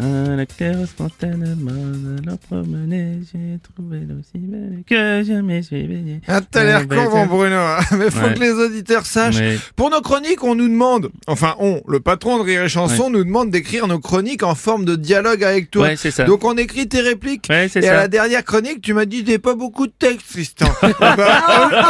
[0.00, 6.20] À la claire spontanément de la promenade, j'ai trouvé l'aussi belle que jamais j'ai baigné.
[6.26, 7.56] Ah, t'as l'air Ah, con, bah, mon Bruno.
[7.98, 8.34] Mais faut Ouais.
[8.34, 9.42] que les auditeurs sachent.
[9.76, 13.24] Pour nos chroniques, on nous demande, enfin on, le patron de Rire et Chanson nous
[13.24, 15.88] demande d'écrire nos chroniques en forme de dialogue avec toi.
[15.88, 16.24] Ouais, c'est ça.
[16.24, 17.46] Donc on écrit tes répliques.
[17.50, 17.96] Ouais, c'est et à ça.
[17.96, 20.66] la dernière chronique, tu m'as dit j'ai pas beaucoup de texte, Tristan.
[21.00, 21.16] Bah,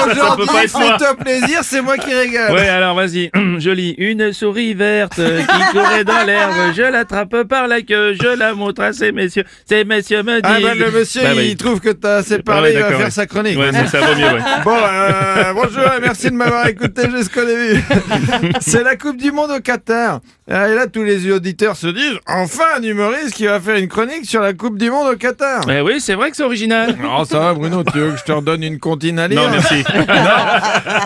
[0.05, 2.53] peut Aujourd'hui, fais-toi plaisir, c'est moi qui régale.
[2.55, 3.95] Ouais, alors vas-y, je lis.
[3.99, 8.83] Une souris verte qui courait dans l'herbe, je l'attrape par la queue, je la montre
[8.83, 9.45] à ces messieurs.
[9.69, 10.43] Ces messieurs me disent...
[10.45, 11.57] Ah bah le monsieur, Bah, il oui.
[11.57, 13.11] trouve que t'as assez Ah parlé, ouais, il va faire ouais.
[13.11, 13.59] sa chronique.
[13.59, 14.41] Ouais, c'est ça vaut mieux, ouais.
[14.65, 17.81] Bon, euh, bonjour et merci de m'avoir écouté jusqu'au début.
[18.61, 20.21] C'est la Coupe du Monde au Qatar.
[20.51, 23.89] Euh, Et là, tous les auditeurs se disent, enfin un humoriste qui va faire une
[23.89, 25.63] chronique sur la Coupe du Monde au Qatar.
[25.71, 26.97] Eh oui, c'est vrai que c'est original.
[27.01, 29.51] Non, ça va Bruno, tu veux que je te redonne une comptine à lire Non,
[29.51, 29.85] merci.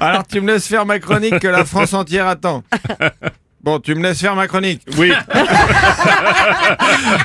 [0.00, 2.62] Alors tu me laisses faire ma chronique que la France entière attend.
[3.64, 4.82] Bon, tu me laisses faire ma chronique.
[4.98, 5.10] Oui.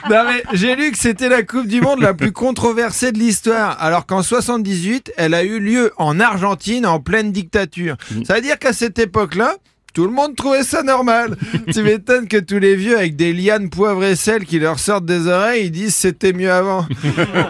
[0.09, 3.77] Non mais j'ai lu que c'était la Coupe du Monde la plus controversée de l'histoire,
[3.79, 7.95] alors qu'en 78, elle a eu lieu en Argentine en pleine dictature.
[8.25, 9.55] Ça veut dire qu'à cette époque-là,
[9.93, 11.35] tout le monde trouvait ça normal.
[11.73, 15.05] tu m'étonnes que tous les vieux avec des lianes poivre et sel qui leur sortent
[15.05, 16.85] des oreilles, ils disent c'était mieux avant.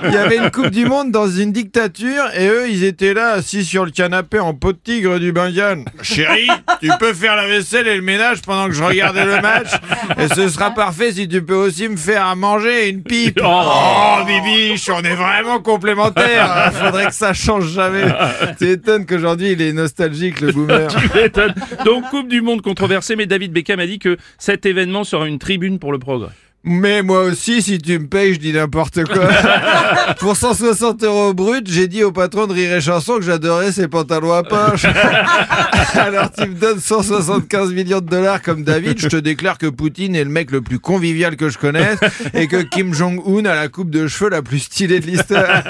[0.06, 3.32] Il y avait une Coupe du Monde dans une dictature et eux, ils étaient là
[3.32, 5.86] assis sur le canapé en peau de tigre du Bengale.
[6.02, 6.50] Chérie,
[6.82, 9.70] tu peux faire la vaisselle et le ménage pendant que je regardais le match
[10.18, 13.40] et ce sera parfait si tu peux aussi me faire à manger et une pipe.
[13.44, 13.48] Oh.
[13.50, 16.72] Oh, Bibiche, on est vraiment complémentaires.
[16.74, 18.06] Faudrait que ça change jamais.
[18.58, 20.88] Tu étonnes qu'aujourd'hui il est nostalgique le boomer.
[20.88, 21.54] Tu m'étonnes.
[21.86, 25.40] Donc, Coupe du Monde controversée, mais David Beckham a dit que cet événement sera une
[25.40, 26.32] tribune pour le progrès.
[26.64, 29.30] Mais moi aussi, si tu me payes, je dis n'importe quoi.
[30.20, 33.88] Pour 160 euros brut, j'ai dit au patron de Rire et Chanson que j'adorais ses
[33.88, 34.86] pantalons à poche.
[35.96, 40.16] Alors tu me donnes 175 millions de dollars comme David, je te déclare que Poutine
[40.16, 42.00] est le mec le plus convivial que je connaisse
[42.34, 45.64] et que Kim Jong-un a la coupe de cheveux la plus stylée de l'histoire.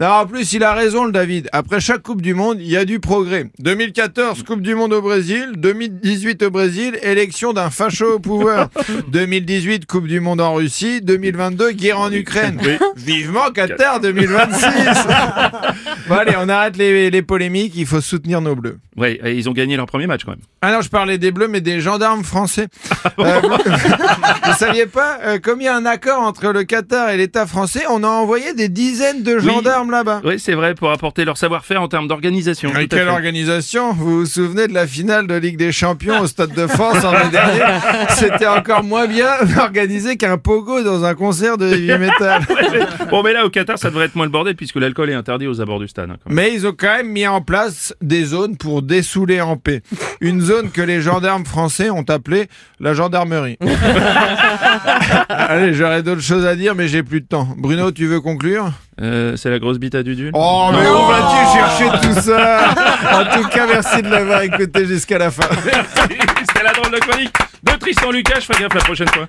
[0.00, 1.48] En plus, il a raison, le David.
[1.52, 3.50] Après chaque Coupe du Monde, il y a du progrès.
[3.58, 5.52] 2014, Coupe du Monde au Brésil.
[5.56, 8.68] 2018 au Brésil, élection d'un facho au pouvoir.
[9.08, 11.00] 2018, Coupe du Monde en Russie.
[11.00, 12.60] 2022, guerre en Ukraine.
[12.96, 14.66] Vivement Qatar 2026.
[16.08, 17.74] bon, allez, on arrête les, les polémiques.
[17.76, 18.78] Il faut soutenir nos bleus.
[19.02, 20.40] Et ils ont gagné leur premier match quand même.
[20.62, 22.68] Ah non, je parlais des bleus, mais des gendarmes français.
[23.18, 23.48] Euh, vous,
[24.44, 27.46] vous saviez pas, euh, comme il y a un accord entre le Qatar et l'État
[27.46, 30.20] français, on a envoyé des dizaines de gendarmes là-bas.
[30.22, 32.76] Oui, c'est vrai, pour apporter leur savoir-faire en termes d'organisation.
[32.78, 33.94] Et quelle organisation?
[33.94, 37.12] Vous vous souvenez de la finale de Ligue des Champions au Stade de France en
[37.12, 37.60] mai dernier?
[38.10, 42.42] C'était encore moins bien organisé qu'un pogo dans un concert de heavy metal.
[43.10, 45.46] Bon, mais là, au Qatar, ça devrait être moins le bordel puisque l'alcool est interdit
[45.46, 46.10] aux abords du stade.
[46.10, 46.16] hein.
[46.28, 49.82] Mais ils ont quand même mis en place des zones pour dessouler en paix.
[50.20, 52.48] Une zone que les gendarmes français ont appelée
[52.80, 53.56] la gendarmerie.
[55.28, 57.46] Allez, j'aurais d'autres choses à dire, mais j'ai plus de temps.
[57.56, 58.72] Bruno, tu veux conclure?
[59.00, 62.74] Euh, c'est la grosse bite à Dudu Oh, mais où vas-tu chercher tout ça?
[63.12, 65.48] En tout cas, merci de l'avoir écouté jusqu'à la fin.
[66.40, 67.32] C'était la drôle de chronique
[67.62, 68.40] de Tristan Lucas.
[68.40, 69.28] Je ferai gaffe la prochaine fois.